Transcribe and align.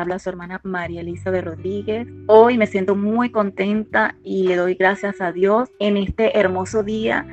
Habla 0.00 0.18
su 0.18 0.30
hermana 0.30 0.62
María 0.64 1.02
Elizabeth 1.02 1.44
Rodríguez. 1.44 2.08
Hoy 2.26 2.56
me 2.56 2.66
siento 2.66 2.96
muy 2.96 3.28
contenta 3.28 4.16
y 4.24 4.46
le 4.46 4.56
doy 4.56 4.74
gracias 4.74 5.20
a 5.20 5.30
Dios 5.30 5.70
en 5.78 5.98
este 5.98 6.38
hermoso 6.38 6.82
día 6.82 7.26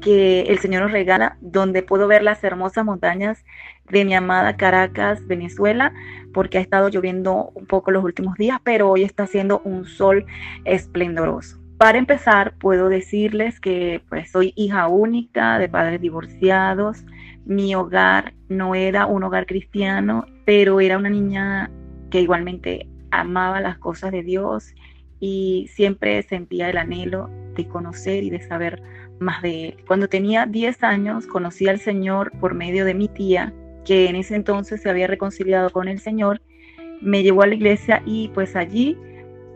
que 0.00 0.42
el 0.42 0.60
Señor 0.60 0.82
nos 0.82 0.92
regala, 0.92 1.38
donde 1.40 1.82
puedo 1.82 2.06
ver 2.06 2.22
las 2.22 2.44
hermosas 2.44 2.84
montañas 2.84 3.44
de 3.90 4.04
mi 4.04 4.14
amada 4.14 4.56
Caracas, 4.56 5.26
Venezuela, 5.26 5.92
porque 6.32 6.58
ha 6.58 6.60
estado 6.60 6.88
lloviendo 6.88 7.50
un 7.52 7.66
poco 7.66 7.90
los 7.90 8.04
últimos 8.04 8.36
días, 8.36 8.60
pero 8.62 8.90
hoy 8.90 9.02
está 9.02 9.24
haciendo 9.24 9.60
un 9.64 9.84
sol 9.84 10.24
esplendoroso. 10.64 11.58
Para 11.78 11.98
empezar, 11.98 12.54
puedo 12.58 12.90
decirles 12.90 13.58
que 13.58 14.02
pues 14.08 14.30
soy 14.30 14.52
hija 14.54 14.86
única 14.86 15.58
de 15.58 15.68
padres 15.68 16.00
divorciados. 16.00 17.04
Mi 17.44 17.74
hogar 17.74 18.34
no 18.48 18.76
era 18.76 19.06
un 19.06 19.24
hogar 19.24 19.46
cristiano, 19.46 20.26
pero 20.44 20.78
era 20.78 20.96
una 20.96 21.10
niña 21.10 21.72
que 22.14 22.20
igualmente 22.20 22.86
amaba 23.10 23.60
las 23.60 23.76
cosas 23.78 24.12
de 24.12 24.22
Dios 24.22 24.72
y 25.18 25.68
siempre 25.74 26.22
sentía 26.22 26.70
el 26.70 26.76
anhelo 26.76 27.28
de 27.56 27.66
conocer 27.66 28.22
y 28.22 28.30
de 28.30 28.40
saber 28.40 28.80
más 29.18 29.42
de 29.42 29.70
él. 29.70 29.76
Cuando 29.88 30.06
tenía 30.06 30.46
10 30.46 30.84
años 30.84 31.26
conocí 31.26 31.66
al 31.66 31.80
Señor 31.80 32.30
por 32.38 32.54
medio 32.54 32.84
de 32.84 32.94
mi 32.94 33.08
tía, 33.08 33.52
que 33.84 34.08
en 34.08 34.14
ese 34.14 34.36
entonces 34.36 34.80
se 34.80 34.88
había 34.88 35.08
reconciliado 35.08 35.70
con 35.70 35.88
el 35.88 35.98
Señor, 35.98 36.40
me 37.00 37.24
llevó 37.24 37.42
a 37.42 37.48
la 37.48 37.56
iglesia 37.56 38.00
y 38.06 38.28
pues 38.28 38.54
allí 38.54 38.96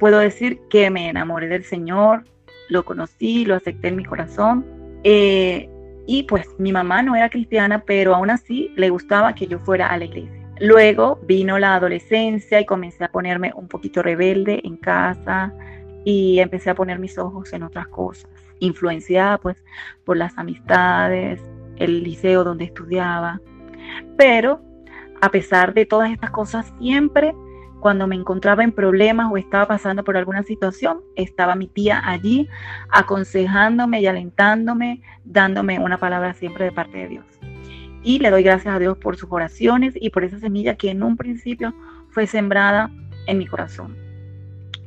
puedo 0.01 0.19
decir 0.19 0.59
que 0.69 0.91
me 0.91 1.09
enamoré 1.09 1.47
del 1.47 1.63
Señor, 1.63 2.25
lo 2.71 2.85
conocí, 2.85 3.45
lo 3.45 3.55
acepté 3.55 3.87
en 3.87 3.97
mi 3.99 4.05
corazón. 4.05 4.67
Eh, 5.05 5.69
y 6.09 6.25
pues 6.25 6.45
mi 6.59 6.73
mamá 6.73 7.03
no 7.03 7.15
era 7.15 7.31
cristiana, 7.31 7.85
pero 7.87 8.17
aún 8.17 8.31
así 8.31 8.73
le 8.75 8.91
gustaba 8.91 9.37
que 9.37 9.47
yo 9.47 9.61
fuera 9.61 9.87
a 9.87 9.97
la 9.97 10.07
iglesia. 10.07 10.38
Luego 10.61 11.21
vino 11.23 11.59
la 11.59 11.75
adolescencia 11.75 12.61
y 12.61 12.67
comencé 12.67 13.05
a 13.05 13.13
ponerme 13.13 13.53
un 13.55 13.69
poquito 13.69 14.03
rebelde 14.03 14.61
en 14.65 14.77
casa 14.77 15.53
y 16.05 16.41
empecé 16.41 16.71
a 16.71 16.75
poner 16.75 16.99
mis 16.99 17.19
ojos 17.19 17.53
en 17.53 17.63
otras 17.63 17.87
cosas, 17.89 18.31
influenciada 18.59 19.39
pues 19.39 19.63
por 20.05 20.17
las 20.17 20.37
amistades, 20.37 21.41
el 21.77 22.03
liceo 22.03 22.45
donde 22.45 22.65
estudiaba. 22.65 23.41
Pero 24.17 24.61
a 25.21 25.31
pesar 25.31 25.75
de 25.75 25.87
todas 25.87 26.11
estas 26.11 26.31
cosas, 26.31 26.73
siempre 26.79 27.35
cuando 27.81 28.09
me 28.09 28.17
encontraba 28.17 28.65
en 28.65 28.73
problemas 28.73 29.31
o 29.31 29.37
estaba 29.37 29.67
pasando 29.67 30.03
por 30.03 30.17
alguna 30.17 30.43
situación, 30.43 31.01
estaba 31.15 31.55
mi 31.55 31.69
tía 31.69 32.03
allí 32.05 32.49
aconsejándome 32.91 34.01
y 34.01 34.07
alentándome, 34.07 35.03
dándome 35.25 35.79
una 35.79 35.99
palabra 35.99 36.35
siempre 36.35 36.65
de 36.65 36.73
parte 36.73 36.99
de 36.99 37.09
Dios 37.09 37.38
y 38.03 38.19
le 38.19 38.31
doy 38.31 38.43
gracias 38.43 38.75
a 38.75 38.79
Dios 38.79 38.97
por 38.99 39.17
sus 39.17 39.31
oraciones 39.31 39.95
y 40.01 40.11
por 40.11 40.25
esa 40.25 40.39
semilla 40.39 40.77
que 40.77 40.91
en 40.91 41.03
un 41.03 41.17
principio 41.17 41.75
fue 42.11 42.27
sembrada 42.27 42.91
en 43.27 43.39
mi 43.39 43.47
corazón. 43.47 43.97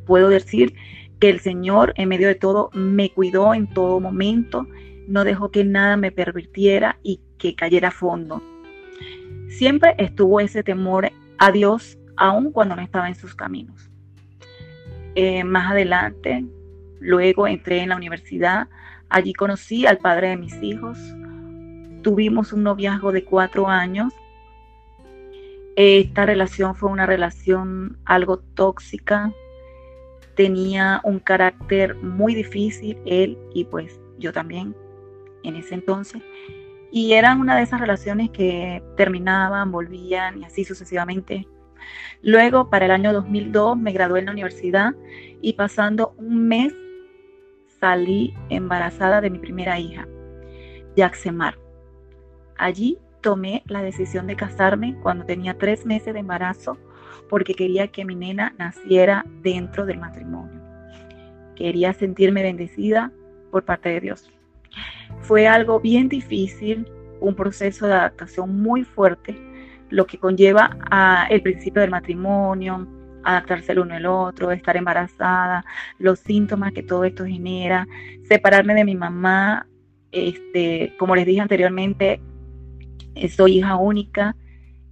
Puedo 0.06 0.30
decir 0.30 0.74
que 1.20 1.30
el 1.30 1.40
Señor 1.40 1.94
en 1.98 2.10
medio 2.10 2.28
de 2.28 2.36
todo 2.36 2.70
me 2.74 3.12
cuidó 3.12 3.54
en 3.54 3.68
todo 3.68 4.00
momento, 4.00 4.68
no 5.08 5.24
dejó 5.24 5.52
que 5.52 5.64
nada 5.64 5.98
me 5.98 6.12
pervirtiera 6.12 7.00
y 7.04 7.22
que 7.38 7.56
cayera 7.56 7.90
a 7.90 7.92
fondo. 7.92 8.42
Siempre 9.50 9.96
estuvo 9.98 10.40
ese 10.40 10.64
temor 10.64 11.12
a 11.38 11.52
Dios 11.52 11.98
aun 12.18 12.52
cuando 12.52 12.76
no 12.76 12.82
estaba 12.82 13.08
en 13.08 13.16
sus 13.16 13.36
caminos. 13.36 13.90
Eh, 15.16 15.44
más 15.44 15.72
adelante, 15.72 16.46
luego 17.00 17.48
entré 17.48 17.82
en 17.82 17.90
la 17.90 17.98
universidad, 17.98 18.68
allí 19.10 19.34
conocí 19.34 19.86
al 19.86 19.98
padre 19.98 20.30
de 20.30 20.38
mis 20.38 20.62
hijos, 20.64 20.98
Tuvimos 22.02 22.54
un 22.54 22.64
noviazgo 22.64 23.12
de 23.12 23.24
cuatro 23.24 23.68
años. 23.68 24.14
Esta 25.76 26.26
relación 26.26 26.76
fue 26.76 26.90
una 26.90 27.06
relación 27.06 27.98
algo 28.06 28.40
tóxica. 28.40 29.32
Tenía 30.36 31.02
un 31.04 31.20
carácter 31.20 31.96
muy 31.96 32.36
difícil, 32.36 32.98
él 33.06 33.38
y 33.54 33.66
pues 33.66 34.00
yo 34.18 34.34
también 34.34 34.76
en 35.44 35.56
ese 35.56 35.76
entonces. 35.76 36.22
Y 36.92 37.14
eran 37.14 37.40
una 37.40 37.56
de 37.56 37.64
esas 37.64 37.80
relaciones 37.80 38.30
que 38.32 38.84
terminaban, 38.98 39.72
volvían 39.72 40.40
y 40.40 40.46
así 40.46 40.66
sucesivamente. 40.66 41.48
Luego, 42.22 42.70
para 42.70 42.86
el 42.86 42.92
año 42.92 43.14
2002, 43.14 43.78
me 43.78 43.92
gradué 43.92 44.20
en 44.20 44.26
la 44.26 44.32
universidad 44.34 44.94
y 45.42 45.54
pasando 45.54 46.14
un 46.18 46.48
mes 46.48 46.74
salí 47.80 48.34
embarazada 48.50 49.22
de 49.22 49.30
mi 49.30 49.40
primera 49.40 49.80
hija, 49.80 50.08
Yaxemar. 50.96 51.58
Allí 52.62 53.00
tomé 53.22 53.64
la 53.66 53.82
decisión 53.82 54.28
de 54.28 54.36
casarme 54.36 54.96
cuando 55.02 55.26
tenía 55.26 55.58
tres 55.58 55.84
meses 55.84 56.14
de 56.14 56.20
embarazo 56.20 56.78
porque 57.28 57.56
quería 57.56 57.88
que 57.88 58.06
mi 58.06 58.14
nena 58.14 58.54
naciera 58.60 59.26
dentro 59.42 59.88
del 59.88 59.98
matrimonio. 59.98 60.62
Quería 61.56 61.92
sentirme 61.94 62.44
bendecida 62.44 63.12
por 63.50 63.66
parte 63.66 63.90
de 63.90 64.02
Dios. 64.02 64.30
Fue 65.22 65.48
algo 65.48 65.80
bien 65.80 66.08
difícil, 66.08 66.88
un 67.20 67.34
proceso 67.34 67.88
de 67.88 67.94
adaptación 67.94 68.62
muy 68.62 68.84
fuerte, 68.84 69.36
lo 69.90 70.06
que 70.06 70.20
conlleva 70.20 70.78
a 70.92 71.26
el 71.32 71.42
principio 71.42 71.82
del 71.82 71.90
matrimonio, 71.90 72.88
adaptarse 73.24 73.72
el 73.72 73.80
uno 73.80 73.96
al 73.96 74.06
otro, 74.06 74.52
estar 74.52 74.78
embarazada, 74.78 75.66
los 75.98 76.20
síntomas 76.20 76.74
que 76.74 76.84
todo 76.84 77.06
esto 77.06 77.26
genera, 77.26 77.88
separarme 78.22 78.76
de 78.76 78.86
mi 78.86 78.94
mamá, 78.94 79.66
este, 80.12 80.94
como 81.00 81.16
les 81.16 81.26
dije 81.26 81.42
anteriormente, 81.42 82.22
soy 83.30 83.60
hija 83.60 83.76
única 83.76 84.36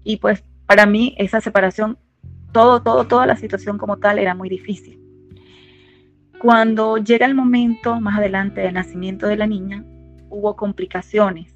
y 0.04 0.18
pues 0.18 0.44
para 0.66 0.86
mí 0.86 1.16
esa 1.18 1.42
separación, 1.42 1.98
todo, 2.52 2.82
todo, 2.82 3.08
toda 3.08 3.26
la 3.26 3.36
situación 3.36 3.78
como 3.78 3.98
tal 3.98 4.20
era 4.20 4.36
muy 4.36 4.50
difícil. 4.50 5.00
Cuando 6.40 6.98
llega 6.98 7.26
el 7.26 7.36
momento 7.36 8.00
más 8.00 8.18
adelante 8.18 8.62
del 8.62 8.74
nacimiento 8.74 9.28
de 9.28 9.38
la 9.38 9.48
niña, 9.48 9.84
hubo 10.30 10.56
complicaciones 10.56 11.56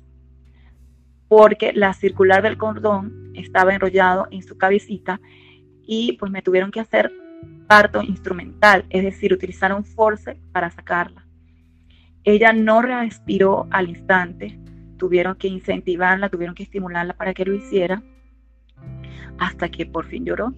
porque 1.27 1.73
la 1.73 1.93
circular 1.93 2.43
del 2.43 2.57
cordón 2.57 3.31
estaba 3.33 3.73
enrollado 3.73 4.27
en 4.29 4.43
su 4.43 4.57
cabecita 4.57 5.19
y 5.85 6.13
pues 6.19 6.31
me 6.31 6.43
tuvieron 6.43 6.69
que 6.69 6.79
hacer 6.79 7.11
parto 7.67 8.03
instrumental, 8.03 8.85
es 8.89 9.03
decir, 9.03 9.33
utilizaron 9.33 9.83
force 9.83 10.37
para 10.51 10.69
sacarla. 10.69 11.25
Ella 12.23 12.53
no 12.53 12.81
respiró 12.81 13.67
al 13.71 13.89
instante, 13.89 14.59
tuvieron 15.03 15.35
que 15.35 15.49
incentivarla, 15.49 16.29
tuvieron 16.29 16.55
que 16.55 16.63
estimularla 16.63 17.13
para 17.17 17.33
que 17.33 17.43
lo 17.43 17.53
hiciera, 17.53 18.01
hasta 19.37 19.67
que 19.67 19.85
por 19.85 20.05
fin 20.05 20.23
lloró. 20.23 20.53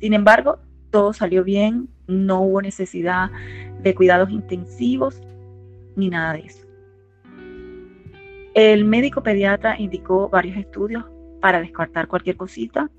Sin 0.00 0.14
embargo, 0.14 0.58
todo 0.90 1.12
salió 1.12 1.44
bien, 1.44 1.88
no 2.08 2.40
hubo 2.40 2.60
necesidad 2.60 3.30
de 3.80 3.94
cuidados 3.94 4.30
intensivos 4.30 5.22
ni 5.94 6.08
nada 6.08 6.32
de 6.32 6.40
eso. 6.40 6.66
El 8.52 8.84
médico 8.84 9.22
pediatra 9.22 9.78
indicó 9.78 10.28
varios 10.28 10.56
estudios 10.56 11.04
para 11.40 11.60
descartar 11.60 12.08
cualquier 12.08 12.36
cosita, 12.36 12.90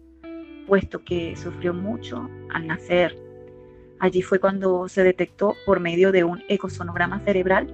puesto 0.65 1.03
que 1.03 1.35
sufrió 1.35 1.73
mucho 1.73 2.29
al 2.53 2.67
nacer. 2.67 3.17
Allí 3.99 4.21
fue 4.21 4.39
cuando 4.39 4.87
se 4.87 5.03
detectó 5.03 5.55
por 5.65 5.81
medio 5.81 6.13
de 6.13 6.23
un 6.23 6.41
ecosonograma 6.47 7.19
cerebral 7.25 7.67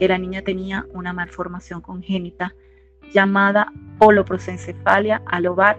que 0.00 0.08
la 0.08 0.18
niña 0.18 0.40
tenía 0.40 0.86
una 0.94 1.12
malformación 1.12 1.82
congénita 1.82 2.54
llamada 3.12 3.70
holoprosencefalia 3.98 5.22
alobar 5.26 5.76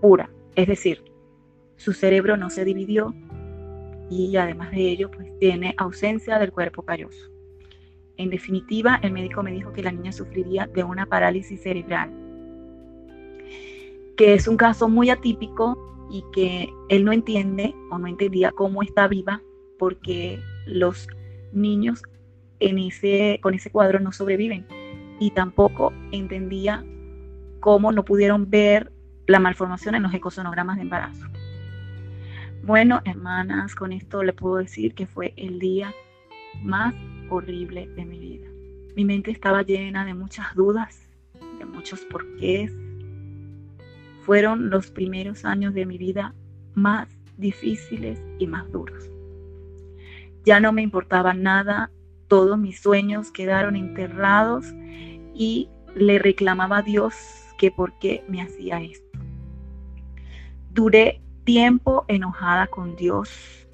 pura, 0.00 0.28
es 0.56 0.66
decir, 0.66 1.04
su 1.76 1.92
cerebro 1.92 2.36
no 2.36 2.50
se 2.50 2.64
dividió 2.64 3.14
y 4.10 4.36
además 4.36 4.72
de 4.72 4.90
ello 4.90 5.08
pues 5.12 5.30
tiene 5.38 5.74
ausencia 5.78 6.40
del 6.40 6.50
cuerpo 6.50 6.82
calloso. 6.82 7.30
En 8.16 8.28
definitiva, 8.28 8.98
el 9.02 9.12
médico 9.12 9.44
me 9.44 9.52
dijo 9.52 9.72
que 9.72 9.84
la 9.84 9.92
niña 9.92 10.10
sufriría 10.10 10.66
de 10.66 10.82
una 10.82 11.06
parálisis 11.06 11.62
cerebral, 11.62 12.10
que 14.16 14.34
es 14.34 14.48
un 14.48 14.56
caso 14.56 14.88
muy 14.88 15.10
atípico 15.10 15.78
y 16.10 16.24
que 16.32 16.68
él 16.88 17.04
no 17.04 17.12
entiende 17.12 17.72
o 17.92 17.98
no 17.98 18.08
entendía 18.08 18.50
cómo 18.50 18.82
está 18.82 19.06
viva 19.06 19.40
porque 19.78 20.40
los 20.66 21.06
niños 21.52 22.02
en 22.60 22.78
ese, 22.78 23.40
con 23.42 23.54
ese 23.54 23.70
cuadro 23.70 24.00
no 24.00 24.12
sobreviven. 24.12 24.66
Y 25.18 25.32
tampoco 25.32 25.92
entendía 26.12 26.84
cómo 27.60 27.92
no 27.92 28.04
pudieron 28.04 28.48
ver 28.48 28.92
la 29.26 29.38
malformación 29.38 29.94
en 29.94 30.02
los 30.02 30.14
ecosonogramas 30.14 30.76
de 30.76 30.82
embarazo. 30.82 31.26
Bueno, 32.62 33.00
hermanas, 33.04 33.74
con 33.74 33.92
esto 33.92 34.22
le 34.22 34.32
puedo 34.32 34.56
decir 34.56 34.94
que 34.94 35.06
fue 35.06 35.32
el 35.36 35.58
día 35.58 35.94
más 36.62 36.94
horrible 37.28 37.88
de 37.88 38.04
mi 38.04 38.18
vida. 38.18 38.48
Mi 38.96 39.04
mente 39.04 39.30
estaba 39.30 39.62
llena 39.62 40.04
de 40.04 40.14
muchas 40.14 40.54
dudas, 40.54 41.08
de 41.58 41.64
muchos 41.64 42.00
porqués. 42.00 42.72
Fueron 44.22 44.68
los 44.68 44.90
primeros 44.90 45.44
años 45.44 45.74
de 45.74 45.86
mi 45.86 45.96
vida 45.96 46.34
más 46.74 47.08
difíciles 47.36 48.20
y 48.38 48.46
más 48.46 48.70
duros. 48.70 49.10
Ya 50.44 50.60
no 50.60 50.72
me 50.72 50.82
importaba 50.82 51.34
nada 51.34 51.90
todos 52.30 52.56
mis 52.56 52.80
sueños 52.80 53.32
quedaron 53.32 53.74
enterrados 53.74 54.72
y 55.34 55.68
le 55.96 56.20
reclamaba 56.20 56.78
a 56.78 56.82
Dios 56.82 57.14
que 57.58 57.72
por 57.72 57.98
qué 57.98 58.24
me 58.28 58.40
hacía 58.40 58.80
esto. 58.80 59.18
Duré 60.72 61.20
tiempo 61.42 62.04
enojada 62.06 62.68
con 62.68 62.94
Dios. 62.94 63.66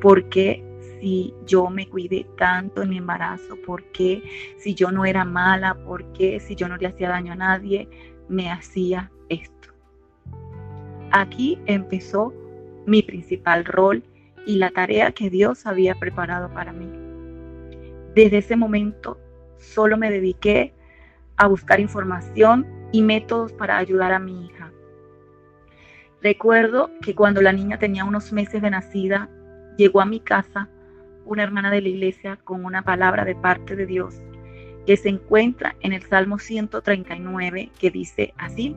Porque 0.00 0.64
si 0.98 1.34
yo 1.44 1.68
me 1.68 1.86
cuidé 1.86 2.26
tanto 2.38 2.82
en 2.82 2.88
mi 2.88 2.96
embarazo? 2.96 3.56
¿Por 3.66 3.84
qué 3.92 4.22
si 4.56 4.74
yo 4.74 4.90
no 4.90 5.04
era 5.04 5.26
mala? 5.26 5.74
¿Por 5.74 6.10
qué 6.14 6.40
si 6.40 6.54
yo 6.54 6.66
no 6.66 6.78
le 6.78 6.86
hacía 6.86 7.10
daño 7.10 7.34
a 7.34 7.36
nadie? 7.36 7.90
Me 8.30 8.50
hacía 8.50 9.10
esto. 9.28 9.68
Aquí 11.10 11.58
empezó 11.66 12.32
mi 12.86 13.02
principal 13.02 13.66
rol 13.66 14.02
y 14.46 14.56
la 14.56 14.70
tarea 14.70 15.12
que 15.12 15.28
Dios 15.28 15.66
había 15.66 15.96
preparado 15.96 16.48
para 16.54 16.72
mí. 16.72 16.88
Desde 18.14 18.38
ese 18.38 18.56
momento 18.56 19.18
solo 19.58 19.98
me 19.98 20.10
dediqué 20.10 20.72
a 21.36 21.48
buscar 21.48 21.80
información 21.80 22.66
y 22.92 23.02
métodos 23.02 23.52
para 23.52 23.76
ayudar 23.76 24.12
a 24.12 24.18
mi 24.18 24.46
hija. 24.46 24.72
Recuerdo 26.22 26.90
que 27.02 27.14
cuando 27.14 27.42
la 27.42 27.52
niña 27.52 27.78
tenía 27.78 28.04
unos 28.04 28.32
meses 28.32 28.62
de 28.62 28.70
nacida, 28.70 29.28
llegó 29.76 30.00
a 30.00 30.06
mi 30.06 30.20
casa 30.20 30.68
una 31.26 31.42
hermana 31.42 31.70
de 31.70 31.82
la 31.82 31.88
iglesia 31.88 32.38
con 32.42 32.64
una 32.64 32.82
palabra 32.82 33.24
de 33.24 33.34
parte 33.34 33.76
de 33.76 33.86
Dios 33.86 34.14
que 34.86 34.96
se 34.96 35.08
encuentra 35.08 35.74
en 35.80 35.92
el 35.92 36.02
Salmo 36.02 36.38
139 36.38 37.70
que 37.78 37.90
dice 37.90 38.32
así. 38.38 38.76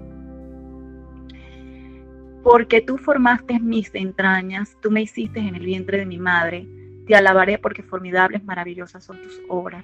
Porque 2.44 2.81
tú 2.81 2.97
formaste 2.97 3.59
mis 3.59 3.94
entrañas, 3.94 4.77
tú 4.81 4.91
me 4.91 5.01
hiciste 5.01 5.39
en 5.39 5.56
el 5.56 5.65
vientre 5.65 5.97
de 5.97 6.06
mi 6.06 6.18
madre, 6.18 6.68
te 7.06 7.15
alabaré 7.15 7.57
porque 7.57 7.83
formidables, 7.83 8.44
maravillosas 8.44 9.03
son 9.03 9.21
tus 9.21 9.41
obras. 9.50 9.83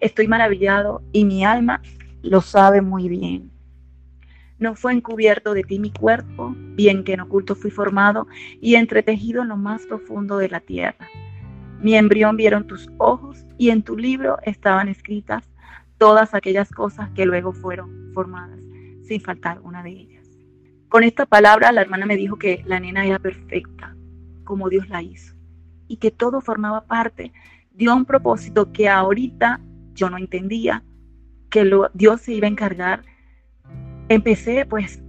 Estoy 0.00 0.28
maravillado 0.28 1.02
y 1.12 1.24
mi 1.24 1.44
alma 1.44 1.80
lo 2.22 2.40
sabe 2.40 2.82
muy 2.82 3.08
bien. 3.08 3.50
No 4.58 4.74
fue 4.74 4.92
encubierto 4.92 5.54
de 5.54 5.62
ti 5.62 5.78
mi 5.78 5.90
cuerpo, 5.90 6.54
bien 6.56 7.02
que 7.02 7.14
en 7.14 7.20
oculto 7.20 7.54
fui 7.54 7.70
formado 7.70 8.26
y 8.60 8.74
entretejido 8.74 9.42
en 9.42 9.48
lo 9.48 9.56
más 9.56 9.86
profundo 9.86 10.36
de 10.36 10.50
la 10.50 10.60
tierra. 10.60 11.08
Mi 11.80 11.94
embrión 11.94 12.36
vieron 12.36 12.66
tus 12.66 12.90
ojos 12.98 13.46
y 13.56 13.70
en 13.70 13.82
tu 13.82 13.96
libro 13.96 14.36
estaban 14.42 14.88
escritas 14.88 15.48
todas 15.96 16.34
aquellas 16.34 16.70
cosas 16.70 17.08
que 17.10 17.24
luego 17.24 17.52
fueron 17.52 18.10
formadas, 18.12 18.60
sin 19.02 19.20
faltar 19.22 19.60
una 19.60 19.82
de 19.82 19.90
ellas. 19.90 20.19
Con 20.90 21.04
esta 21.04 21.24
palabra 21.24 21.70
la 21.70 21.82
hermana 21.82 22.04
me 22.04 22.16
dijo 22.16 22.36
que 22.36 22.64
la 22.66 22.80
nena 22.80 23.06
era 23.06 23.20
perfecta, 23.20 23.94
como 24.42 24.68
Dios 24.68 24.88
la 24.88 25.02
hizo, 25.02 25.36
y 25.86 25.98
que 25.98 26.10
todo 26.10 26.40
formaba 26.40 26.84
parte 26.84 27.32
de 27.70 27.88
un 27.88 28.04
propósito 28.04 28.72
que 28.72 28.88
ahorita 28.88 29.60
yo 29.94 30.10
no 30.10 30.18
entendía, 30.18 30.82
que 31.48 31.70
Dios 31.94 32.22
se 32.22 32.32
iba 32.32 32.48
a 32.48 32.50
encargar. 32.50 33.04
Empecé 34.08 34.66
pues 34.66 35.00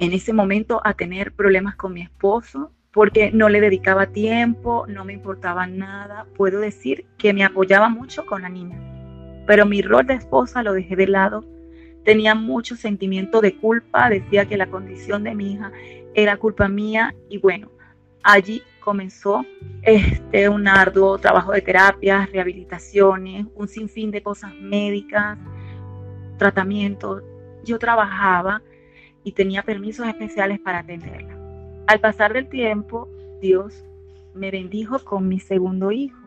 en 0.00 0.12
ese 0.14 0.32
momento 0.32 0.80
a 0.84 0.94
tener 0.94 1.34
problemas 1.34 1.76
con 1.76 1.92
mi 1.92 2.00
esposo, 2.00 2.72
porque 2.94 3.30
no 3.30 3.50
le 3.50 3.60
dedicaba 3.60 4.06
tiempo, 4.06 4.86
no 4.88 5.04
me 5.04 5.12
importaba 5.12 5.66
nada. 5.66 6.26
Puedo 6.34 6.60
decir 6.60 7.04
que 7.18 7.34
me 7.34 7.44
apoyaba 7.44 7.90
mucho 7.90 8.24
con 8.24 8.40
la 8.40 8.48
niña, 8.48 8.78
pero 9.46 9.66
mi 9.66 9.82
rol 9.82 10.06
de 10.06 10.14
esposa 10.14 10.62
lo 10.62 10.72
dejé 10.72 10.96
de 10.96 11.08
lado. 11.08 11.44
Tenía 12.04 12.34
mucho 12.34 12.76
sentimiento 12.76 13.40
de 13.40 13.56
culpa, 13.56 14.08
decía 14.08 14.46
que 14.46 14.56
la 14.56 14.66
condición 14.66 15.22
de 15.22 15.34
mi 15.34 15.52
hija 15.52 15.72
era 16.14 16.36
culpa 16.36 16.68
mía 16.68 17.14
y 17.28 17.38
bueno, 17.38 17.70
allí 18.22 18.62
comenzó 18.80 19.44
este 19.82 20.48
un 20.48 20.66
arduo 20.66 21.18
trabajo 21.18 21.52
de 21.52 21.62
terapias, 21.62 22.30
rehabilitaciones, 22.32 23.46
un 23.54 23.68
sinfín 23.68 24.10
de 24.10 24.22
cosas 24.22 24.52
médicas, 24.54 25.38
tratamientos. 26.38 27.22
Yo 27.64 27.78
trabajaba 27.78 28.62
y 29.22 29.32
tenía 29.32 29.62
permisos 29.62 30.06
especiales 30.08 30.58
para 30.58 30.80
atenderla. 30.80 31.38
Al 31.86 32.00
pasar 32.00 32.32
del 32.32 32.48
tiempo, 32.48 33.08
Dios 33.40 33.84
me 34.34 34.50
bendijo 34.50 34.98
con 35.04 35.28
mi 35.28 35.38
segundo 35.38 35.92
hijo. 35.92 36.18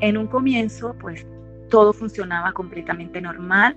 En 0.00 0.16
un 0.16 0.26
comienzo, 0.26 0.96
pues 0.98 1.26
todo 1.68 1.92
funcionaba 1.92 2.52
completamente 2.52 3.20
normal 3.20 3.76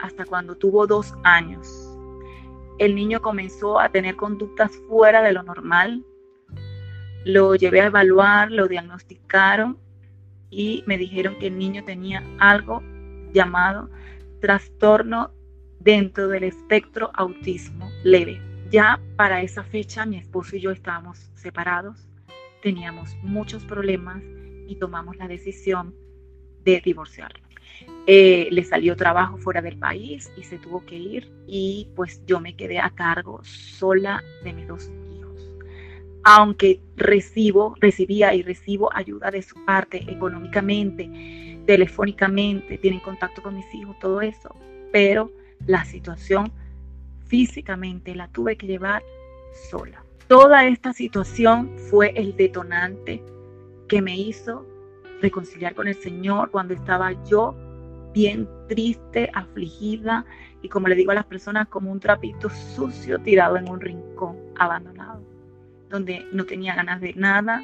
hasta 0.00 0.24
cuando 0.24 0.56
tuvo 0.56 0.86
dos 0.86 1.14
años. 1.24 1.68
El 2.78 2.94
niño 2.94 3.22
comenzó 3.22 3.80
a 3.80 3.88
tener 3.88 4.16
conductas 4.16 4.72
fuera 4.88 5.22
de 5.22 5.32
lo 5.32 5.42
normal. 5.42 6.04
Lo 7.24 7.54
llevé 7.54 7.80
a 7.80 7.86
evaluar, 7.86 8.50
lo 8.50 8.68
diagnosticaron 8.68 9.78
y 10.50 10.84
me 10.86 10.98
dijeron 10.98 11.38
que 11.38 11.48
el 11.48 11.58
niño 11.58 11.84
tenía 11.84 12.22
algo 12.38 12.82
llamado 13.32 13.90
trastorno 14.40 15.32
dentro 15.80 16.28
del 16.28 16.44
espectro 16.44 17.10
autismo 17.14 17.88
leve. 18.04 18.40
Ya 18.70 19.00
para 19.16 19.42
esa 19.42 19.62
fecha 19.62 20.06
mi 20.06 20.18
esposo 20.18 20.56
y 20.56 20.60
yo 20.60 20.70
estábamos 20.70 21.30
separados, 21.34 22.08
teníamos 22.62 23.16
muchos 23.22 23.64
problemas 23.64 24.22
y 24.66 24.76
tomamos 24.76 25.16
la 25.16 25.28
decisión 25.28 25.94
de 26.64 26.80
divorciarlo. 26.84 27.45
Eh, 28.08 28.48
le 28.52 28.62
salió 28.62 28.94
trabajo 28.94 29.36
fuera 29.36 29.60
del 29.60 29.78
país 29.78 30.30
y 30.36 30.44
se 30.44 30.58
tuvo 30.58 30.84
que 30.86 30.94
ir 30.94 31.28
y 31.48 31.88
pues 31.96 32.22
yo 32.24 32.38
me 32.38 32.54
quedé 32.54 32.78
a 32.78 32.90
cargo 32.90 33.40
sola 33.42 34.22
de 34.44 34.52
mis 34.52 34.68
dos 34.68 34.92
hijos. 35.12 35.50
Aunque 36.22 36.80
recibo, 36.96 37.74
recibía 37.80 38.32
y 38.32 38.42
recibo 38.42 38.94
ayuda 38.94 39.32
de 39.32 39.42
su 39.42 39.56
parte 39.64 40.04
económicamente, 40.08 41.58
telefónicamente, 41.66 42.78
tienen 42.78 43.00
contacto 43.00 43.42
con 43.42 43.56
mis 43.56 43.74
hijos, 43.74 43.98
todo 43.98 44.20
eso, 44.20 44.54
pero 44.92 45.32
la 45.66 45.84
situación 45.84 46.52
físicamente 47.26 48.14
la 48.14 48.28
tuve 48.28 48.56
que 48.56 48.68
llevar 48.68 49.02
sola. 49.68 50.04
Toda 50.28 50.64
esta 50.66 50.92
situación 50.92 51.76
fue 51.90 52.12
el 52.14 52.36
detonante 52.36 53.20
que 53.88 54.00
me 54.00 54.16
hizo 54.16 54.64
reconciliar 55.20 55.74
con 55.74 55.88
el 55.88 55.96
Señor 55.96 56.50
cuando 56.52 56.74
estaba 56.74 57.12
yo 57.24 57.56
bien 58.16 58.48
triste, 58.66 59.30
afligida 59.34 60.24
y 60.62 60.70
como 60.70 60.88
le 60.88 60.94
digo 60.94 61.10
a 61.10 61.14
las 61.14 61.26
personas, 61.26 61.68
como 61.68 61.92
un 61.92 62.00
trapito 62.00 62.48
sucio 62.48 63.18
tirado 63.18 63.58
en 63.58 63.68
un 63.68 63.78
rincón, 63.78 64.38
abandonado, 64.58 65.22
donde 65.90 66.24
no 66.32 66.46
tenía 66.46 66.74
ganas 66.74 67.02
de 67.02 67.12
nada, 67.12 67.62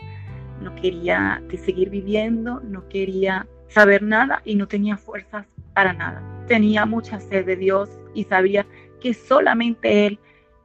no 0.61 0.75
quería 0.75 1.42
seguir 1.64 1.88
viviendo, 1.88 2.61
no 2.61 2.87
quería 2.90 3.47
saber 3.68 4.02
nada 4.02 4.42
y 4.44 4.54
no 4.54 4.68
tenía 4.68 4.99
fuerzas 4.99 5.47
para 5.73 5.94
nada. 5.94 6.23
Tenía 6.49 6.85
mucha 6.85 7.18
sed 7.18 7.47
de 7.47 7.56
Dios 7.56 7.88
y 8.12 8.25
sabía 8.25 8.66
que 9.00 9.14
solamente 9.14 10.06
Él 10.06 10.18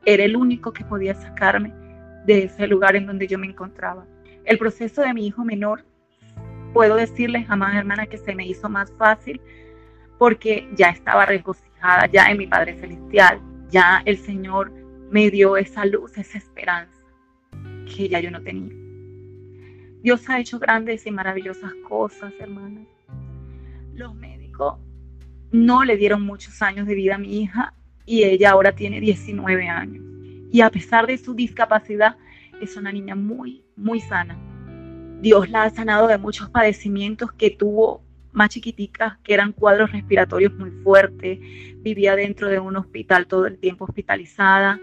era 0.05 0.25
el 0.25 0.35
único 0.35 0.73
que 0.73 0.83
podía 0.83 1.13
sacarme 1.13 1.73
de 2.25 2.43
ese 2.43 2.67
lugar 2.67 2.97
en 2.97 3.07
donde 3.07 3.25
yo 3.25 3.39
me 3.39 3.47
encontraba. 3.47 4.05
El 4.43 4.57
proceso 4.57 5.01
de 5.01 5.13
mi 5.13 5.27
hijo 5.27 5.45
menor, 5.45 5.85
puedo 6.73 6.95
decirles 6.95 7.47
jamás, 7.47 7.73
hermana, 7.73 8.05
que 8.05 8.17
se 8.17 8.35
me 8.35 8.45
hizo 8.45 8.67
más 8.67 8.91
fácil 8.97 9.39
porque 10.17 10.67
ya 10.75 10.89
estaba 10.89 11.25
regocijada 11.25 12.07
ya 12.11 12.29
en 12.29 12.37
mi 12.37 12.47
Padre 12.47 12.75
Celestial, 12.79 13.39
ya 13.69 14.01
el 14.05 14.17
Señor 14.17 14.71
me 15.11 15.29
dio 15.29 15.57
esa 15.57 15.85
luz, 15.85 16.17
esa 16.17 16.37
esperanza 16.37 16.97
que 17.85 18.09
ya 18.09 18.19
yo 18.19 18.31
no 18.31 18.41
tenía. 18.41 18.73
Dios 20.01 20.29
ha 20.29 20.39
hecho 20.39 20.59
grandes 20.59 21.05
y 21.05 21.11
maravillosas 21.11 21.73
cosas, 21.87 22.33
hermanas. 22.39 22.87
Los 23.93 24.15
médicos 24.15 24.79
no 25.51 25.83
le 25.83 25.97
dieron 25.97 26.21
muchos 26.21 26.61
años 26.61 26.87
de 26.87 26.95
vida 26.95 27.15
a 27.15 27.17
mi 27.19 27.41
hija 27.41 27.73
y 28.05 28.23
ella 28.23 28.51
ahora 28.51 28.73
tiene 28.73 28.99
19 28.99 29.67
años. 29.67 30.03
Y 30.51 30.61
a 30.61 30.69
pesar 30.69 31.07
de 31.07 31.17
su 31.17 31.33
discapacidad, 31.33 32.15
es 32.61 32.77
una 32.77 32.91
niña 32.91 33.15
muy, 33.15 33.63
muy 33.75 33.99
sana. 33.99 34.37
Dios 35.21 35.49
la 35.49 35.63
ha 35.63 35.69
sanado 35.69 36.07
de 36.07 36.17
muchos 36.17 36.49
padecimientos 36.49 37.31
que 37.33 37.49
tuvo 37.49 38.03
más 38.37 38.49
chiquiticas, 38.49 39.17
que 39.23 39.33
eran 39.33 39.51
cuadros 39.51 39.91
respiratorios 39.91 40.53
muy 40.53 40.69
fuertes, 40.83 41.39
vivía 41.79 42.15
dentro 42.15 42.47
de 42.47 42.59
un 42.59 42.77
hospital 42.77 43.25
todo 43.25 43.47
el 43.47 43.57
tiempo 43.57 43.85
hospitalizada, 43.85 44.79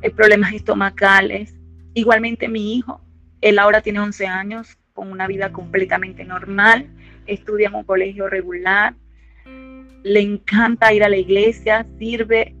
eh, 0.00 0.10
problemas 0.10 0.54
estomacales. 0.54 1.54
Igualmente 1.92 2.48
mi 2.48 2.76
hijo, 2.76 3.02
él 3.40 3.58
ahora 3.58 3.80
tiene 3.82 4.00
11 4.00 4.26
años, 4.26 4.78
con 4.94 5.10
una 5.10 5.26
vida 5.26 5.52
completamente 5.52 6.24
normal, 6.24 6.86
estudia 7.26 7.68
en 7.68 7.74
un 7.74 7.84
colegio 7.84 8.28
regular, 8.28 8.94
le 10.04 10.20
encanta 10.20 10.92
ir 10.92 11.02
a 11.02 11.08
la 11.08 11.16
iglesia, 11.16 11.86
sirve, 11.98 12.54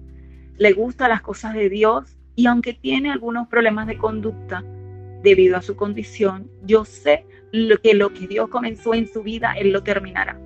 le 0.56 0.72
gusta 0.72 1.08
las 1.08 1.22
cosas 1.22 1.54
de 1.54 1.68
Dios 1.68 2.16
y 2.34 2.46
aunque 2.46 2.72
tiene 2.72 3.10
algunos 3.10 3.48
problemas 3.48 3.86
de 3.86 3.98
conducta 3.98 4.64
debido 5.22 5.56
a 5.56 5.62
su 5.62 5.76
condición, 5.76 6.50
yo 6.64 6.84
sé 6.84 7.26
que 7.82 7.94
lo 7.94 8.12
que 8.12 8.26
Dios 8.26 8.48
comenzó 8.48 8.94
en 8.94 9.06
su 9.06 9.22
vida, 9.22 9.54
Él 9.58 9.72
lo 9.72 9.82
terminará. 9.82 10.38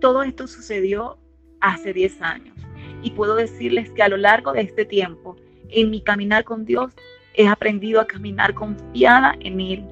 Todo 0.00 0.22
esto 0.22 0.46
sucedió 0.46 1.18
hace 1.60 1.92
10 1.92 2.22
años 2.22 2.56
y 3.02 3.10
puedo 3.10 3.34
decirles 3.34 3.90
que 3.90 4.02
a 4.02 4.08
lo 4.08 4.16
largo 4.16 4.52
de 4.52 4.62
este 4.62 4.84
tiempo, 4.84 5.36
en 5.68 5.90
mi 5.90 6.00
caminar 6.00 6.44
con 6.44 6.64
Dios, 6.64 6.92
he 7.34 7.46
aprendido 7.48 8.00
a 8.00 8.06
caminar 8.06 8.54
confiada 8.54 9.36
en 9.40 9.60
Él 9.60 9.84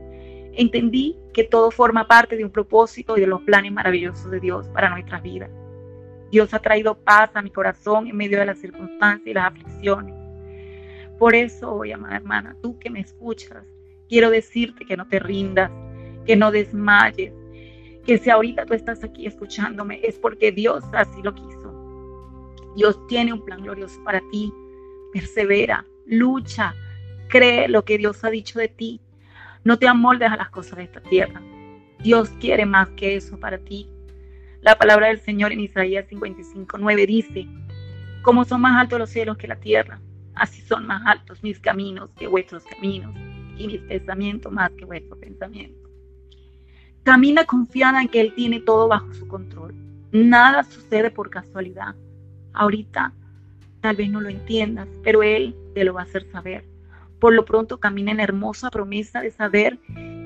entendí 0.56 1.16
que 1.32 1.44
todo 1.44 1.70
forma 1.70 2.06
parte 2.06 2.36
de 2.36 2.44
un 2.44 2.50
propósito 2.50 3.16
y 3.16 3.20
de 3.20 3.26
los 3.26 3.42
planes 3.42 3.72
maravillosos 3.72 4.30
de 4.30 4.40
Dios 4.40 4.68
para 4.68 4.90
nuestras 4.90 5.22
vidas. 5.22 5.50
Dios 6.30 6.52
ha 6.54 6.58
traído 6.58 6.96
paz 6.96 7.30
a 7.34 7.42
mi 7.42 7.50
corazón 7.50 8.06
en 8.06 8.16
medio 8.16 8.38
de 8.38 8.46
las 8.46 8.58
circunstancias 8.58 9.26
y 9.26 9.34
las 9.34 9.46
aflicciones. 9.46 10.14
Por 11.18 11.34
eso 11.34 11.72
hoy, 11.72 11.92
amada 11.92 12.16
hermana, 12.16 12.56
tú 12.62 12.78
que 12.78 12.90
me 12.90 13.00
escuchas, 13.00 13.64
quiero 14.08 14.30
decirte 14.30 14.84
que 14.84 14.96
no 14.96 15.06
te 15.06 15.18
rindas, 15.18 15.70
que 16.26 16.36
no 16.36 16.50
desmayes, 16.50 17.32
que 18.06 18.18
si 18.18 18.30
ahorita 18.30 18.66
tú 18.66 18.74
estás 18.74 19.02
aquí 19.02 19.26
escuchándome 19.26 20.00
es 20.02 20.18
porque 20.18 20.52
Dios 20.52 20.84
así 20.92 21.22
lo 21.22 21.34
quiso. 21.34 21.72
Dios 22.76 22.98
tiene 23.06 23.32
un 23.32 23.44
plan 23.44 23.62
glorioso 23.62 24.02
para 24.04 24.20
ti. 24.30 24.52
Persevera, 25.12 25.86
lucha, 26.06 26.74
cree 27.28 27.68
lo 27.68 27.84
que 27.84 27.98
Dios 27.98 28.24
ha 28.24 28.30
dicho 28.30 28.58
de 28.58 28.68
ti. 28.68 29.00
No 29.62 29.78
te 29.78 29.88
amoldes 29.88 30.30
a 30.30 30.36
las 30.36 30.50
cosas 30.50 30.76
de 30.76 30.84
esta 30.84 31.00
tierra. 31.00 31.40
Dios 32.00 32.30
quiere 32.40 32.66
más 32.66 32.90
que 32.90 33.16
eso 33.16 33.38
para 33.38 33.58
ti. 33.58 33.88
La 34.60 34.76
palabra 34.76 35.08
del 35.08 35.20
Señor 35.20 35.52
en 35.52 35.60
Isaías 35.60 36.06
55, 36.08 36.78
9 36.78 37.06
dice, 37.06 37.46
como 38.22 38.44
son 38.44 38.62
más 38.62 38.80
altos 38.80 38.98
los 38.98 39.10
cielos 39.10 39.36
que 39.36 39.46
la 39.46 39.56
tierra, 39.56 40.00
así 40.34 40.60
son 40.62 40.86
más 40.86 41.02
altos 41.06 41.42
mis 41.42 41.60
caminos 41.60 42.10
que 42.18 42.26
vuestros 42.26 42.64
caminos 42.64 43.14
y 43.58 43.66
mis 43.66 43.80
pensamientos 43.82 44.52
más 44.52 44.70
que 44.72 44.84
vuestros 44.84 45.18
pensamientos. 45.18 45.90
Camina 47.02 47.44
confiada 47.44 48.00
en 48.00 48.08
que 48.08 48.20
Él 48.20 48.34
tiene 48.34 48.60
todo 48.60 48.88
bajo 48.88 49.12
su 49.14 49.28
control. 49.28 49.74
Nada 50.12 50.64
sucede 50.64 51.10
por 51.10 51.28
casualidad. 51.28 51.94
Ahorita 52.52 53.12
tal 53.80 53.96
vez 53.96 54.10
no 54.10 54.20
lo 54.20 54.30
entiendas, 54.30 54.88
pero 55.02 55.22
Él 55.22 55.54
te 55.74 55.84
lo 55.84 55.94
va 55.94 56.00
a 56.00 56.04
hacer 56.04 56.24
saber. 56.30 56.64
Por 57.20 57.34
lo 57.34 57.44
pronto 57.44 57.78
camina 57.78 58.12
en 58.12 58.20
hermosa 58.20 58.70
promesa 58.70 59.20
de 59.20 59.30
saber 59.30 59.78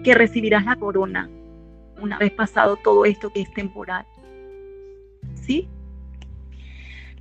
que 0.04 0.14
recibirás 0.14 0.64
la 0.64 0.76
corona 0.76 1.28
una 2.00 2.18
vez 2.18 2.30
pasado 2.32 2.76
todo 2.76 3.04
esto 3.04 3.32
que 3.32 3.40
es 3.40 3.52
temporal. 3.52 4.06
¿Sí? 5.34 5.68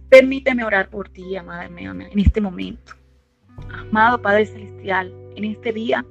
Permíteme 0.09 0.63
orar 0.63 0.89
por 0.89 1.09
ti, 1.09 1.35
amada 1.35 1.67
mía, 1.69 1.89
en 1.89 2.19
este 2.19 2.39
momento. 2.39 2.93
Amado 3.71 4.21
Padre 4.21 4.45
Celestial, 4.45 5.11
en 5.37 5.45
este 5.45 5.71
día 5.71 6.05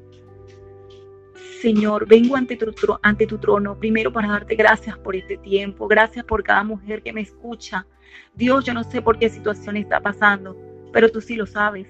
Señor, 1.61 2.07
vengo 2.07 2.37
ante 2.37 2.57
tu, 2.57 2.73
ante 3.03 3.27
tu 3.27 3.39
trono 3.39 3.79
primero 3.79 4.13
para 4.13 4.29
darte 4.29 4.55
gracias 4.55 4.97
por 4.99 5.17
este 5.17 5.37
tiempo, 5.39 5.89
gracias 5.89 6.25
por 6.25 6.43
cada 6.43 6.63
mujer 6.63 7.03
que 7.03 7.13
me 7.13 7.23
escucha. 7.23 7.87
Dios, 8.35 8.65
yo 8.65 8.75
no 8.75 8.85
sé 8.85 9.01
por 9.01 9.19
qué 9.19 9.29
situación 9.29 9.77
está 9.77 10.01
pasando, 10.01 10.57
pero 10.93 11.11
tú 11.11 11.21
sí 11.21 11.35
lo 11.35 11.47
sabes. 11.47 11.89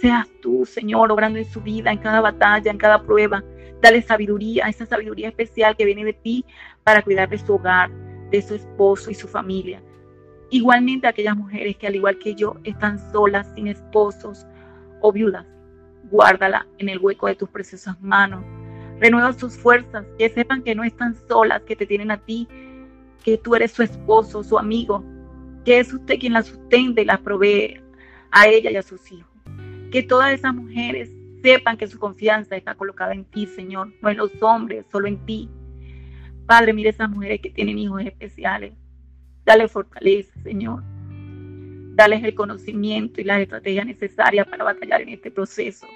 Seas 0.00 0.28
tú, 0.42 0.66
Señor, 0.66 1.12
obrando 1.12 1.38
en 1.38 1.44
su 1.44 1.60
vida, 1.60 1.92
en 1.92 1.98
cada 1.98 2.20
batalla, 2.20 2.70
en 2.70 2.78
cada 2.78 3.02
prueba. 3.02 3.44
Dale 3.80 4.02
sabiduría, 4.02 4.66
esa 4.68 4.86
sabiduría 4.86 5.28
especial 5.28 5.76
que 5.76 5.84
viene 5.84 6.04
de 6.04 6.12
ti 6.12 6.44
para 6.82 7.02
cuidar 7.02 7.28
de 7.28 7.38
su 7.38 7.54
hogar, 7.54 7.90
de 8.30 8.42
su 8.42 8.54
esposo 8.54 9.10
y 9.10 9.14
su 9.14 9.28
familia. 9.28 9.82
Igualmente 10.50 11.06
aquellas 11.06 11.36
mujeres 11.36 11.76
que 11.76 11.86
al 11.86 11.94
igual 11.94 12.18
que 12.18 12.34
yo 12.34 12.56
están 12.64 12.98
solas, 13.12 13.50
sin 13.54 13.68
esposos 13.68 14.46
o 15.00 15.12
viudas, 15.12 15.46
guárdala 16.10 16.66
en 16.78 16.88
el 16.88 16.98
hueco 16.98 17.26
de 17.26 17.36
tus 17.36 17.48
preciosas 17.48 18.00
manos 18.00 18.44
renueva 19.00 19.32
sus 19.32 19.56
fuerzas, 19.56 20.04
que 20.18 20.28
sepan 20.28 20.62
que 20.62 20.74
no 20.74 20.84
están 20.84 21.16
solas, 21.26 21.62
que 21.62 21.74
te 21.74 21.86
tienen 21.86 22.10
a 22.10 22.18
ti, 22.18 22.46
que 23.24 23.38
tú 23.38 23.54
eres 23.54 23.72
su 23.72 23.82
esposo, 23.82 24.44
su 24.44 24.58
amigo, 24.58 25.02
que 25.64 25.80
es 25.80 25.92
usted 25.92 26.18
quien 26.18 26.34
la 26.34 26.42
sustenta 26.42 27.00
y 27.00 27.06
la 27.06 27.18
provee 27.18 27.80
a 28.30 28.46
ella 28.46 28.70
y 28.70 28.76
a 28.76 28.82
sus 28.82 29.10
hijos. 29.10 29.30
Que 29.90 30.02
todas 30.02 30.32
esas 30.32 30.54
mujeres 30.54 31.10
sepan 31.42 31.78
que 31.78 31.86
su 31.86 31.98
confianza 31.98 32.56
está 32.56 32.74
colocada 32.74 33.14
en 33.14 33.24
ti, 33.24 33.46
Señor, 33.46 33.92
no 34.02 34.10
en 34.10 34.18
los 34.18 34.30
hombres, 34.42 34.84
solo 34.92 35.08
en 35.08 35.24
ti. 35.24 35.48
Padre, 36.46 36.74
mire 36.74 36.90
esas 36.90 37.08
mujeres 37.08 37.40
que 37.40 37.50
tienen 37.50 37.78
hijos 37.78 38.02
especiales. 38.02 38.74
Dale 39.44 39.66
fortaleza, 39.68 40.32
Señor. 40.42 40.82
Dales 42.00 42.24
el 42.24 42.34
conocimiento 42.34 43.20
y 43.20 43.24
las 43.24 43.42
estrategias 43.42 43.84
necesarias 43.84 44.48
para 44.48 44.64
batallar 44.64 45.02
en 45.02 45.10
este 45.10 45.30
proceso 45.30 45.86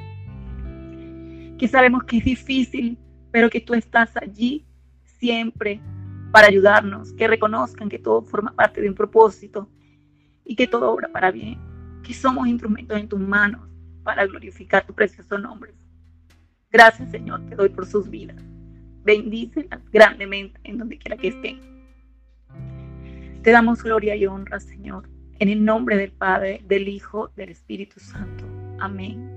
que 1.58 1.66
sabemos 1.66 2.04
que 2.04 2.18
es 2.18 2.24
difícil, 2.26 2.98
pero 3.30 3.48
que 3.48 3.62
tú 3.62 3.72
estás 3.72 4.14
allí 4.18 4.66
siempre 5.02 5.80
para 6.30 6.48
ayudarnos, 6.48 7.14
que 7.14 7.26
reconozcan 7.26 7.88
que 7.88 7.98
todo 7.98 8.20
forma 8.20 8.54
parte 8.54 8.82
de 8.82 8.90
un 8.90 8.94
propósito 8.94 9.70
y 10.44 10.54
que 10.54 10.66
todo 10.66 10.90
obra 10.90 11.08
para 11.08 11.30
bien, 11.30 11.58
que 12.02 12.12
somos 12.12 12.46
instrumentos 12.48 12.98
en 12.98 13.08
tus 13.08 13.20
manos 13.20 13.66
para 14.02 14.26
glorificar 14.26 14.86
tu 14.86 14.92
precioso 14.92 15.38
nombre. 15.38 15.72
Gracias 16.70 17.12
Señor, 17.12 17.46
te 17.46 17.54
doy 17.54 17.70
por 17.70 17.86
sus 17.86 18.10
vidas. 18.10 18.36
Bendícelas 19.04 19.80
grandemente 19.90 20.60
en 20.64 20.76
donde 20.76 20.98
quiera 20.98 21.16
que 21.16 21.28
estén. 21.28 21.60
Te 23.42 23.52
damos 23.52 23.82
gloria 23.82 24.14
y 24.16 24.26
honra, 24.26 24.60
Señor, 24.60 25.08
en 25.38 25.48
el 25.48 25.64
nombre 25.64 25.96
del 25.96 26.12
Padre, 26.12 26.62
del 26.66 26.88
Hijo, 26.88 27.30
del 27.36 27.50
Espíritu 27.50 28.00
Santo. 28.00 28.44
Amén. 28.78 29.30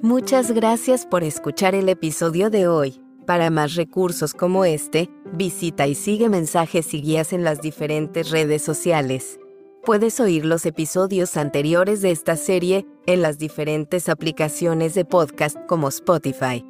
Muchas 0.00 0.52
gracias 0.52 1.06
por 1.06 1.24
escuchar 1.24 1.74
el 1.74 1.88
episodio 1.88 2.50
de 2.50 2.68
hoy. 2.68 3.00
Para 3.26 3.48
más 3.48 3.74
recursos 3.74 4.34
como 4.34 4.66
este, 4.66 5.08
visita 5.32 5.86
y 5.86 5.94
sigue 5.94 6.28
mensajes 6.28 6.92
y 6.92 7.00
guías 7.00 7.32
en 7.32 7.42
las 7.42 7.62
diferentes 7.62 8.30
redes 8.30 8.60
sociales. 8.60 9.40
Puedes 9.82 10.20
oír 10.20 10.44
los 10.44 10.66
episodios 10.66 11.38
anteriores 11.38 12.02
de 12.02 12.10
esta 12.10 12.36
serie 12.36 12.86
en 13.06 13.22
las 13.22 13.38
diferentes 13.38 14.10
aplicaciones 14.10 14.94
de 14.94 15.06
podcast 15.06 15.56
como 15.66 15.88
Spotify. 15.88 16.64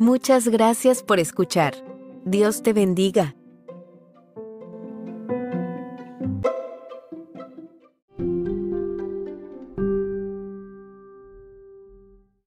Muchas 0.00 0.48
gracias 0.48 1.02
por 1.02 1.20
escuchar. 1.20 1.74
Dios 2.24 2.62
te 2.62 2.72
bendiga. 2.72 3.36